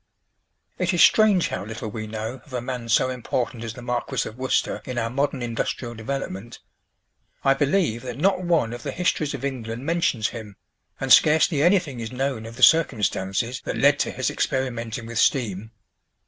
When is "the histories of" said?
8.81-9.45